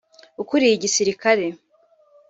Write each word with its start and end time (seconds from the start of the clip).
ukuriye 0.41 0.71
igisirikare 0.75 1.45